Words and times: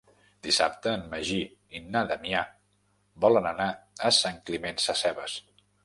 Dissabte 0.45 0.93
en 0.99 1.03
Magí 1.11 1.37
i 1.79 1.83
na 1.97 2.03
Damià 2.13 2.43
volen 3.27 3.53
anar 3.53 3.71
a 4.11 4.15
Sant 4.25 4.45
Climent 4.49 4.87
Sescebes. 4.91 5.43